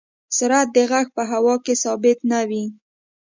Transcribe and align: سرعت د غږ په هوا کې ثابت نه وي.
سرعت 0.37 0.67
د 0.75 0.77
غږ 0.91 1.07
په 1.17 1.23
هوا 1.31 1.55
کې 1.65 1.73
ثابت 1.83 2.17
نه 2.31 2.39
وي. 2.49 2.65